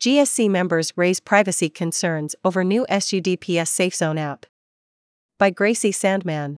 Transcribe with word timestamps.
GSC 0.00 0.48
members 0.48 0.94
raise 0.96 1.20
privacy 1.20 1.68
concerns 1.68 2.34
over 2.42 2.64
new 2.64 2.86
SUDPS 2.88 3.68
SafeZone 3.68 4.18
app. 4.18 4.46
By 5.38 5.50
Gracie 5.50 5.92
Sandman. 5.92 6.56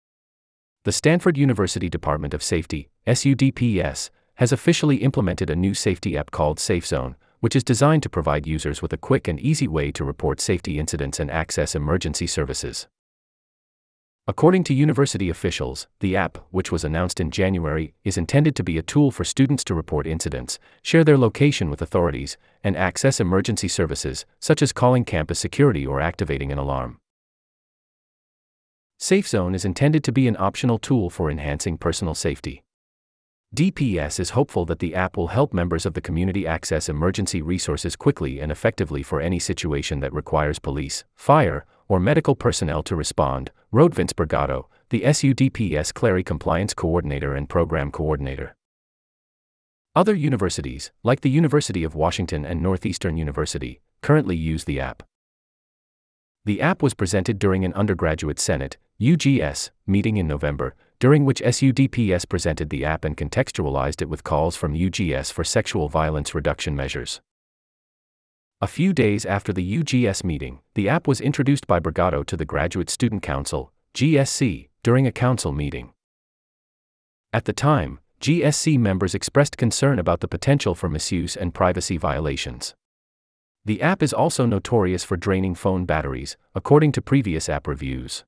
The 0.85 0.93
Stanford 0.93 1.39
University 1.39 1.89
Department 1.89 2.35
of 2.35 2.43
Safety, 2.43 2.91
SUDPS, 3.07 4.11
has 4.35 4.53
officially 4.53 4.97
implemented 4.97 5.49
a 5.49 5.57
new 5.57 5.73
safety 5.73 6.19
app 6.19 6.31
called 6.33 6.59
SafeZone, 6.59 7.15
which 7.41 7.57
is 7.57 7.65
designed 7.65 8.03
to 8.03 8.11
provide 8.11 8.47
users 8.47 8.83
with 8.83 8.93
a 8.93 8.99
quick 8.99 9.27
and 9.27 9.41
easy 9.41 9.67
way 9.67 9.91
to 9.91 10.05
report 10.05 10.39
safety 10.39 10.79
incidents 10.79 11.19
and 11.19 11.31
access 11.31 11.75
emergency 11.75 12.27
services. 12.27 12.89
According 14.31 14.63
to 14.65 14.75
university 14.75 15.29
officials, 15.29 15.89
the 15.99 16.17
app, 16.17 16.39
which 16.53 16.71
was 16.71 16.85
announced 16.85 17.19
in 17.19 17.33
January, 17.33 17.95
is 18.05 18.17
intended 18.17 18.55
to 18.55 18.63
be 18.63 18.79
a 18.79 18.83
tool 18.83 19.11
for 19.11 19.25
students 19.25 19.65
to 19.65 19.75
report 19.75 20.07
incidents, 20.07 20.61
share 20.83 21.03
their 21.03 21.19
location 21.19 21.69
with 21.69 21.83
authorities, 21.83 22.37
and 22.63 22.77
access 22.77 23.19
emergency 23.19 23.67
services, 23.67 24.25
such 24.39 24.63
as 24.63 24.73
calling 24.73 25.05
campus 25.05 25.41
security 25.41 25.85
or 25.85 26.01
activating 26.01 26.53
an 26.53 26.59
alarm. 26.59 27.01
SafeZone 29.01 29.53
is 29.53 29.65
intended 29.65 30.05
to 30.05 30.13
be 30.13 30.29
an 30.29 30.37
optional 30.39 30.79
tool 30.79 31.11
for 31.11 31.29
enhancing 31.29 31.77
personal 31.77 32.15
safety. 32.15 32.63
DPS 33.53 34.21
is 34.21 34.31
hopeful 34.31 34.65
that 34.67 34.79
the 34.79 34.95
app 34.95 35.17
will 35.17 35.27
help 35.27 35.53
members 35.53 35.85
of 35.85 35.95
the 35.95 36.01
community 36.01 36.47
access 36.47 36.89
emergency 36.89 37.43
resources 37.43 37.97
quickly 37.97 38.39
and 38.39 38.53
effectively 38.53 39.03
for 39.03 39.21
any 39.21 39.41
situation 39.41 39.99
that 39.99 40.13
requires 40.13 40.61
police, 40.61 41.03
fire, 41.17 41.67
or 41.91 41.99
medical 41.99 42.37
personnel 42.37 42.85
to 42.85 42.95
respond, 42.95 43.51
wrote 43.73 43.93
Vince 43.93 44.13
Brigado, 44.13 44.67
the 44.91 45.01
SUDPS 45.01 45.93
Clery 45.93 46.25
Compliance 46.25 46.73
Coordinator 46.73 47.35
and 47.35 47.49
Program 47.49 47.91
Coordinator. 47.91 48.55
Other 49.97 50.15
universities, 50.15 50.93
like 51.03 51.23
the 51.23 51.31
University 51.31 51.83
of 51.83 51.97
Washington 51.97 52.45
and 52.45 52.63
Northeastern 52.63 53.17
University, 53.17 53.81
currently 54.03 54.37
use 54.37 54.65
the 54.65 54.79
app. 54.79 55.03
The 56.45 56.61
app 56.61 56.81
was 56.81 56.95
presented 56.95 57.41
during 57.41 57.65
an 57.65 57.75
undergraduate 57.75 58.39
Senate, 58.39 58.77
UGS, 59.01 59.71
meeting 59.85 60.17
in 60.17 60.29
November, 60.29 60.77
during 61.01 61.25
which 61.25 61.43
SUDPS 61.43 62.29
presented 62.29 62.71
the 62.71 62.85
app 62.85 63.05
and 63.05 63.17
contextualized 63.17 64.01
it 64.01 64.09
with 64.09 64.23
calls 64.23 64.55
from 64.55 64.77
UGS 64.77 65.33
for 65.33 65.43
sexual 65.43 65.89
violence 65.89 66.37
reduction 66.37 66.77
measures. 66.77 67.21
A 68.63 68.67
few 68.67 68.93
days 68.93 69.25
after 69.25 69.55
the 69.55 69.79
UGS 69.79 70.23
meeting, 70.23 70.59
the 70.75 70.87
app 70.87 71.09
was 71.09 71.23
introduced 71.23 71.67
by 71.67 71.81
Brigado 71.81 72.23
to 72.27 72.37
the 72.37 72.45
Graduate 72.45 72.91
Student 72.91 73.23
Council, 73.23 73.73
GSC, 73.95 74.69
during 74.83 75.07
a 75.07 75.13
council 75.13 75.51
meeting. 75.51 75.95
At 77.33 77.47
the 77.47 77.55
time, 77.55 78.01
GSC 78.21 78.79
members 78.79 79.15
expressed 79.15 79.57
concern 79.57 79.99
about 79.99 80.21
the 80.21 80.29
potential 80.29 80.75
for 80.75 80.91
misuse 80.91 81.37
and 81.37 81.55
privacy 81.55 81.97
violations. 81.97 82.75
The 83.65 83.81
app 83.81 84.03
is 84.03 84.13
also 84.13 84.45
notorious 84.45 85.05
for 85.05 85.17
draining 85.17 85.55
phone 85.55 85.87
batteries, 85.87 86.37
according 86.55 86.93
to 86.93 87.01
previous 87.01 87.49
app 87.49 87.67
reviews. 87.67 88.25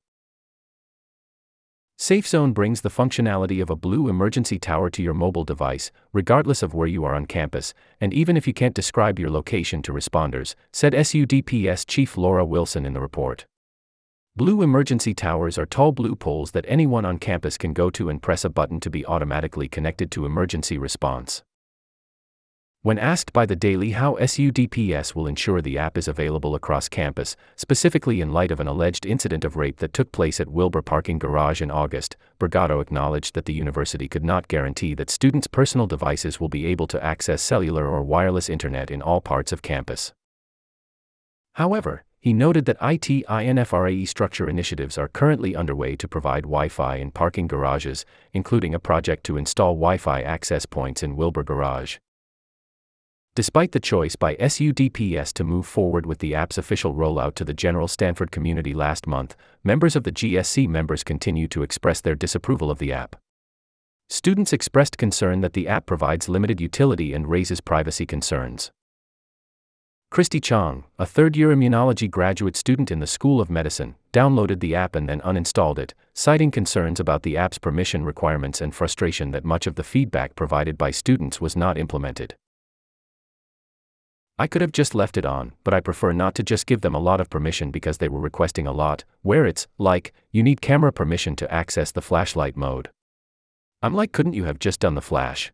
SafeZone 2.03 2.53
brings 2.53 2.81
the 2.81 2.89
functionality 2.89 3.61
of 3.61 3.69
a 3.69 3.77
blue 3.77 4.09
emergency 4.09 4.59
tower 4.59 4.89
to 4.89 5.01
your 5.01 5.13
mobile 5.13 5.45
device, 5.45 5.89
regardless 6.11 6.61
of 6.61 6.73
where 6.73 6.85
you 6.85 7.05
are 7.05 7.15
on 7.15 7.25
campus, 7.25 7.73
and 8.01 8.13
even 8.13 8.35
if 8.35 8.45
you 8.45 8.53
can't 8.53 8.75
describe 8.75 9.17
your 9.17 9.29
location 9.29 9.81
to 9.83 9.93
responders, 9.93 10.53
said 10.73 10.91
SUDPS 10.91 11.87
Chief 11.87 12.17
Laura 12.17 12.43
Wilson 12.43 12.85
in 12.85 12.91
the 12.91 12.99
report. 12.99 13.45
Blue 14.35 14.61
emergency 14.61 15.13
towers 15.13 15.57
are 15.57 15.65
tall 15.65 15.93
blue 15.93 16.13
poles 16.13 16.51
that 16.51 16.65
anyone 16.67 17.05
on 17.05 17.19
campus 17.19 17.57
can 17.57 17.71
go 17.71 17.89
to 17.91 18.09
and 18.09 18.21
press 18.21 18.43
a 18.43 18.49
button 18.49 18.81
to 18.81 18.89
be 18.89 19.05
automatically 19.05 19.69
connected 19.69 20.11
to 20.11 20.25
emergency 20.25 20.77
response. 20.77 21.41
When 22.83 22.99
asked 22.99 23.31
by 23.31 23.45
the 23.45 23.55
Daily 23.55 23.91
how 23.91 24.15
SUDPS 24.15 25.15
will 25.15 25.25
ensure 25.25 25.61
the 25.61 25.77
app 25.77 25.97
is 25.97 26.09
available 26.09 26.53
across 26.53 26.89
campus, 26.89 27.37
specifically 27.55 28.19
in 28.19 28.33
light 28.33 28.51
of 28.51 28.59
an 28.59 28.67
alleged 28.67 29.05
incident 29.05 29.45
of 29.45 29.55
rape 29.55 29.77
that 29.77 29.93
took 29.93 30.11
place 30.11 30.41
at 30.41 30.49
Wilbur 30.49 30.81
Parking 30.81 31.17
Garage 31.17 31.61
in 31.61 31.71
August, 31.71 32.17
Brigado 32.39 32.81
acknowledged 32.81 33.35
that 33.35 33.45
the 33.45 33.53
university 33.53 34.09
could 34.09 34.25
not 34.25 34.49
guarantee 34.49 34.93
that 34.95 35.09
students' 35.09 35.47
personal 35.47 35.87
devices 35.87 36.41
will 36.41 36.49
be 36.49 36.65
able 36.65 36.85
to 36.87 37.01
access 37.01 37.41
cellular 37.41 37.87
or 37.87 38.03
wireless 38.03 38.49
internet 38.49 38.91
in 38.91 39.01
all 39.01 39.21
parts 39.21 39.53
of 39.53 39.61
campus. 39.61 40.11
However, 41.53 42.03
he 42.19 42.33
noted 42.33 42.65
that 42.65 42.75
IT 42.81 43.09
infrastructure 43.09 44.49
initiatives 44.49 44.97
are 44.97 45.07
currently 45.07 45.55
underway 45.55 45.95
to 45.95 46.07
provide 46.09 46.43
Wi 46.43 46.67
Fi 46.67 46.97
in 46.97 47.11
parking 47.11 47.47
garages, 47.47 48.05
including 48.33 48.75
a 48.75 48.79
project 48.79 49.23
to 49.27 49.37
install 49.37 49.73
Wi 49.75 49.95
Fi 49.95 50.21
access 50.21 50.65
points 50.65 51.01
in 51.01 51.15
Wilbur 51.15 51.45
Garage. 51.45 51.99
Despite 53.35 53.71
the 53.71 53.79
choice 53.79 54.15
by 54.15 54.35
SUDPS 54.35 55.33
to 55.33 55.43
move 55.43 55.65
forward 55.65 56.05
with 56.05 56.19
the 56.19 56.35
app's 56.35 56.59
official 56.59 56.93
rollout 56.93 57.33
to 57.35 57.43
the 57.43 57.53
general 57.53 57.87
Stanford 57.87 58.29
community 58.29 58.75
last 58.75 59.07
month, 59.07 59.35
members 59.63 59.95
of 59.95 60.03
the 60.03 60.11
GSC 60.11 60.67
members 60.67 61.03
continue 61.03 61.47
to 61.47 61.63
express 61.63 61.99
their 61.99 62.13
disapproval 62.13 62.69
of 62.69 62.77
the 62.77 62.93
app. 62.93 63.15
Students 64.07 64.53
expressed 64.53 64.99
concern 64.99 65.41
that 65.41 65.53
the 65.53 65.67
app 65.67 65.87
provides 65.87 66.29
limited 66.29 66.61
utility 66.61 67.11
and 67.11 67.27
raises 67.27 67.59
privacy 67.59 68.05
concerns. 68.05 68.71
Christy 70.11 70.39
Chong, 70.39 70.83
a 70.99 71.05
third 71.07 71.35
year 71.35 71.49
immunology 71.49 72.07
graduate 72.07 72.55
student 72.55 72.91
in 72.91 72.99
the 72.99 73.07
School 73.07 73.41
of 73.41 73.49
Medicine, 73.49 73.95
downloaded 74.13 74.59
the 74.59 74.75
app 74.75 74.95
and 74.95 75.09
then 75.09 75.21
uninstalled 75.21 75.79
it, 75.79 75.95
citing 76.13 76.51
concerns 76.51 76.99
about 76.99 77.23
the 77.23 77.35
app's 77.35 77.57
permission 77.57 78.05
requirements 78.05 78.61
and 78.61 78.75
frustration 78.75 79.31
that 79.31 79.43
much 79.43 79.65
of 79.65 79.73
the 79.73 79.83
feedback 79.83 80.35
provided 80.35 80.77
by 80.77 80.91
students 80.91 81.41
was 81.41 81.55
not 81.55 81.79
implemented. 81.79 82.35
I 84.39 84.47
could 84.47 84.61
have 84.61 84.71
just 84.71 84.95
left 84.95 85.15
it 85.15 85.25
on, 85.25 85.53
but 85.63 85.75
I 85.75 85.79
prefer 85.79 86.11
not 86.11 86.33
to 86.35 86.43
just 86.43 86.65
give 86.65 86.81
them 86.81 86.95
a 86.95 86.99
lot 86.99 87.21
of 87.21 87.29
permission 87.29 87.69
because 87.69 87.99
they 87.99 88.09
were 88.09 88.19
requesting 88.19 88.65
a 88.65 88.71
lot, 88.71 89.03
where 89.21 89.45
it's, 89.45 89.67
like, 89.77 90.11
you 90.31 90.41
need 90.41 90.59
camera 90.59 90.91
permission 90.91 91.35
to 91.35 91.53
access 91.53 91.91
the 91.91 92.01
flashlight 92.01 92.57
mode. 92.57 92.89
I'm 93.83 93.93
like, 93.93 94.11
couldn't 94.11 94.33
you 94.33 94.45
have 94.45 94.57
just 94.57 94.79
done 94.79 94.95
the 94.95 95.01
flash? 95.01 95.51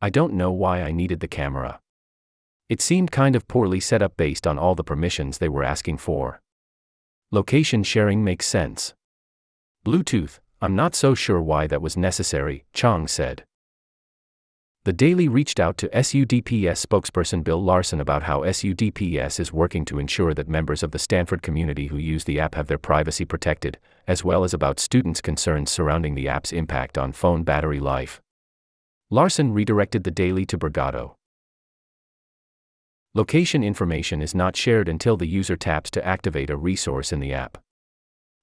I 0.00 0.08
don't 0.08 0.32
know 0.32 0.50
why 0.50 0.80
I 0.80 0.90
needed 0.90 1.20
the 1.20 1.28
camera. 1.28 1.80
It 2.68 2.80
seemed 2.80 3.12
kind 3.12 3.36
of 3.36 3.46
poorly 3.46 3.80
set 3.80 4.00
up 4.00 4.16
based 4.16 4.46
on 4.46 4.58
all 4.58 4.74
the 4.74 4.82
permissions 4.82 5.36
they 5.36 5.48
were 5.48 5.62
asking 5.62 5.98
for. 5.98 6.40
Location 7.30 7.82
sharing 7.82 8.24
makes 8.24 8.46
sense. 8.46 8.94
Bluetooth, 9.84 10.38
I'm 10.62 10.74
not 10.74 10.94
so 10.94 11.14
sure 11.14 11.42
why 11.42 11.66
that 11.66 11.82
was 11.82 11.96
necessary, 11.96 12.64
Chong 12.72 13.06
said. 13.06 13.44
The 14.84 14.92
Daily 14.92 15.28
reached 15.28 15.60
out 15.60 15.78
to 15.78 15.88
SUDPS 15.90 16.84
spokesperson 16.84 17.44
Bill 17.44 17.62
Larson 17.62 18.00
about 18.00 18.24
how 18.24 18.40
SUDPS 18.40 19.38
is 19.38 19.52
working 19.52 19.84
to 19.84 20.00
ensure 20.00 20.34
that 20.34 20.48
members 20.48 20.82
of 20.82 20.90
the 20.90 20.98
Stanford 20.98 21.40
community 21.40 21.86
who 21.86 21.98
use 21.98 22.24
the 22.24 22.40
app 22.40 22.56
have 22.56 22.66
their 22.66 22.78
privacy 22.78 23.24
protected, 23.24 23.78
as 24.08 24.24
well 24.24 24.42
as 24.42 24.52
about 24.52 24.80
students' 24.80 25.20
concerns 25.20 25.70
surrounding 25.70 26.16
the 26.16 26.26
app's 26.26 26.50
impact 26.50 26.98
on 26.98 27.12
phone 27.12 27.44
battery 27.44 27.78
life. 27.78 28.20
Larson 29.08 29.52
redirected 29.52 30.02
the 30.02 30.10
Daily 30.10 30.44
to 30.46 30.58
Brigado. 30.58 31.14
Location 33.14 33.62
information 33.62 34.20
is 34.20 34.34
not 34.34 34.56
shared 34.56 34.88
until 34.88 35.16
the 35.16 35.28
user 35.28 35.54
taps 35.54 35.92
to 35.92 36.04
activate 36.04 36.50
a 36.50 36.56
resource 36.56 37.12
in 37.12 37.20
the 37.20 37.32
app. 37.32 37.56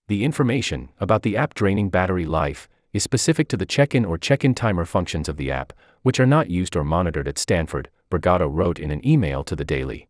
The 0.08 0.24
information 0.24 0.88
about 1.02 1.24
the 1.24 1.36
app 1.36 1.54
draining 1.54 1.90
battery 1.90 2.26
life 2.26 2.70
is 2.94 3.04
specific 3.04 3.50
to 3.50 3.58
the 3.58 3.66
check 3.66 3.94
in 3.94 4.06
or 4.06 4.18
check 4.18 4.46
in 4.46 4.56
timer 4.56 4.86
functions 4.86 5.28
of 5.28 5.36
the 5.36 5.52
app, 5.52 5.74
which 6.02 6.20
are 6.20 6.26
not 6.26 6.50
used 6.50 6.76
or 6.76 6.84
monitored 6.84 7.28
at 7.28 7.38
Stanford, 7.38 7.90
Brigado 8.10 8.48
wrote 8.48 8.80
in 8.80 8.92
an 8.92 9.06
email 9.08 9.44
to 9.44 9.56
the 9.56 9.66
Daily. 9.66 10.08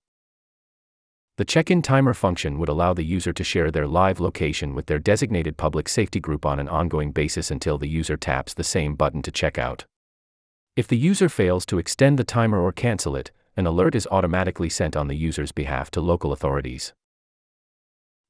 The 1.37 1.45
check 1.45 1.71
in 1.71 1.81
timer 1.81 2.13
function 2.13 2.59
would 2.59 2.67
allow 2.67 2.93
the 2.93 3.05
user 3.05 3.31
to 3.31 3.43
share 3.45 3.71
their 3.71 3.87
live 3.87 4.19
location 4.19 4.75
with 4.75 4.87
their 4.87 4.99
designated 4.99 5.55
public 5.55 5.87
safety 5.87 6.19
group 6.19 6.45
on 6.45 6.59
an 6.59 6.67
ongoing 6.67 7.13
basis 7.13 7.49
until 7.49 7.77
the 7.77 7.87
user 7.87 8.17
taps 8.17 8.53
the 8.53 8.63
same 8.63 8.95
button 8.95 9.21
to 9.21 9.31
check 9.31 9.57
out. 9.57 9.85
If 10.75 10.87
the 10.87 10.97
user 10.97 11.29
fails 11.29 11.65
to 11.67 11.79
extend 11.79 12.19
the 12.19 12.25
timer 12.25 12.59
or 12.59 12.71
cancel 12.71 13.15
it, 13.15 13.31
an 13.55 13.65
alert 13.65 13.95
is 13.95 14.07
automatically 14.11 14.69
sent 14.69 14.97
on 14.97 15.07
the 15.07 15.15
user's 15.15 15.51
behalf 15.51 15.89
to 15.91 16.01
local 16.01 16.31
authorities. 16.33 16.93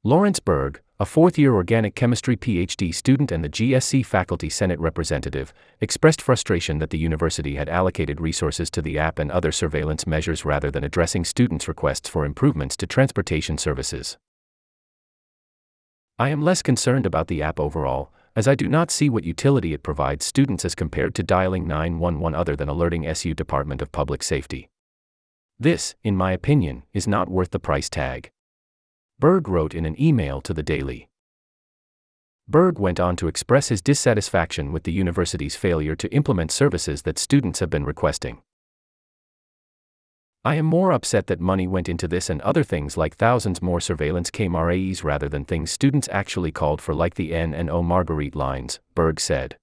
Lawrence 0.06 0.40
Berg, 0.40 0.82
a 0.98 1.06
fourth 1.06 1.38
year 1.38 1.54
organic 1.54 1.94
chemistry 1.94 2.38
PhD 2.38 2.96
student 2.96 3.34
and 3.34 3.44
the 3.44 3.50
GSC 3.50 4.06
faculty 4.06 4.50
Senate 4.50 4.80
representative, 4.80 5.54
expressed 5.82 6.22
frustration 6.22 6.80
that 6.80 6.90
the 6.90 6.98
university 6.98 7.56
had 7.56 7.68
allocated 7.68 8.22
resources 8.22 8.70
to 8.70 8.82
the 8.82 8.98
app 8.98 9.20
and 9.20 9.30
other 9.30 9.52
surveillance 9.52 10.08
measures 10.08 10.46
rather 10.46 10.72
than 10.72 10.86
addressing 10.86 11.26
students' 11.26 11.68
requests 11.68 12.08
for 12.08 12.24
improvements 12.24 12.78
to 12.78 12.88
transportation 12.88 13.58
services. 13.58 14.18
I 16.18 16.30
am 16.30 16.42
less 16.42 16.62
concerned 16.62 17.06
about 17.06 17.28
the 17.28 17.42
app 17.42 17.60
overall, 17.60 18.14
as 18.38 18.48
I 18.48 18.56
do 18.56 18.70
not 18.70 18.92
see 18.92 19.10
what 19.10 19.26
utility 19.26 19.74
it 19.74 19.84
provides 19.84 20.24
students 20.24 20.64
as 20.64 20.76
compared 20.76 21.14
to 21.16 21.24
dialing 21.24 21.68
911 21.68 22.40
other 22.40 22.56
than 22.56 22.70
alerting 22.70 23.06
SU 23.06 23.34
Department 23.34 23.82
of 23.82 23.92
Public 23.92 24.24
Safety. 24.24 24.70
This, 25.60 25.96
in 26.06 26.16
my 26.16 26.32
opinion, 26.32 26.84
is 26.94 27.06
not 27.06 27.28
worth 27.28 27.52
the 27.52 27.60
price 27.60 27.90
tag. 27.90 28.32
Berg 29.20 29.50
wrote 29.50 29.76
in 29.76 29.86
an 29.86 30.02
email 30.02 30.40
to 30.40 30.54
the 30.54 30.64
Daily. 30.64 31.10
Berg 32.48 32.80
went 32.80 33.02
on 33.02 33.18
to 33.18 33.28
express 33.28 33.68
his 33.68 33.82
dissatisfaction 33.82 34.72
with 34.72 34.84
the 34.84 34.94
university's 34.94 35.58
failure 35.58 35.96
to 35.98 36.12
implement 36.14 36.54
services 36.54 37.02
that 37.02 37.20
students 37.20 37.60
have 37.60 37.70
been 37.70 37.84
requesting. 37.84 38.42
I 40.46 40.56
am 40.56 40.66
more 40.66 40.94
upset 40.94 41.28
that 41.28 41.42
money 41.42 41.68
went 41.68 41.90
into 41.90 42.08
this 42.08 42.30
and 42.30 42.40
other 42.44 42.64
things 42.64 42.96
like 42.96 43.18
thousands 43.18 43.62
more 43.62 43.82
surveillance 43.82 44.32
cameras 44.32 45.04
rather 45.04 45.28
than 45.28 45.44
things 45.44 45.70
students 45.70 46.08
actually 46.14 46.54
called 46.54 46.80
for, 46.80 46.96
like 46.96 47.16
the 47.16 47.34
N 47.36 47.54
and 47.54 47.70
O 47.70 47.84
Marguerite 47.84 48.38
lines, 48.38 48.80
Berg 48.96 49.20
said. 49.20 49.58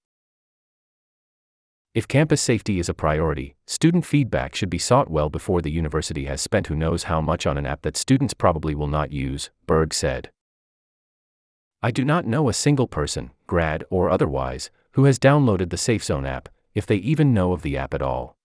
If 1.96 2.06
campus 2.08 2.42
safety 2.42 2.78
is 2.78 2.90
a 2.90 2.94
priority, 2.94 3.56
student 3.66 4.04
feedback 4.04 4.54
should 4.54 4.68
be 4.68 4.76
sought 4.76 5.10
well 5.10 5.30
before 5.30 5.62
the 5.62 5.70
university 5.70 6.26
has 6.26 6.42
spent 6.42 6.66
who 6.66 6.76
knows 6.76 7.04
how 7.04 7.22
much 7.22 7.46
on 7.46 7.56
an 7.56 7.64
app 7.64 7.80
that 7.80 7.96
students 7.96 8.34
probably 8.34 8.74
will 8.74 8.86
not 8.86 9.12
use, 9.12 9.48
Berg 9.66 9.94
said. 9.94 10.30
I 11.82 11.90
do 11.90 12.04
not 12.04 12.26
know 12.26 12.50
a 12.50 12.52
single 12.52 12.86
person, 12.86 13.30
grad 13.46 13.82
or 13.88 14.10
otherwise, 14.10 14.68
who 14.90 15.04
has 15.04 15.18
downloaded 15.18 15.70
the 15.70 15.78
SafeZone 15.78 16.28
app, 16.28 16.50
if 16.74 16.84
they 16.84 16.96
even 16.96 17.32
know 17.32 17.54
of 17.54 17.62
the 17.62 17.78
app 17.78 17.94
at 17.94 18.02
all. 18.02 18.36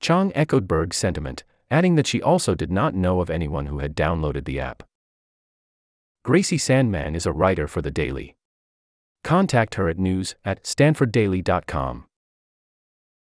Chang 0.00 0.32
echoed 0.34 0.66
Berg's 0.66 0.96
sentiment, 0.96 1.44
adding 1.70 1.94
that 1.96 2.06
she 2.06 2.22
also 2.22 2.54
did 2.54 2.72
not 2.72 2.94
know 2.94 3.20
of 3.20 3.28
anyone 3.28 3.66
who 3.66 3.80
had 3.80 3.94
downloaded 3.94 4.46
the 4.46 4.58
app. 4.58 4.82
Gracie 6.24 6.56
Sandman 6.56 7.14
is 7.14 7.26
a 7.26 7.32
writer 7.32 7.68
for 7.68 7.82
The 7.82 7.90
Daily. 7.90 8.34
Contact 9.22 9.74
her 9.74 9.90
at 9.90 9.98
news 9.98 10.36
at 10.42 10.62
stanforddaily.com. 10.62 12.06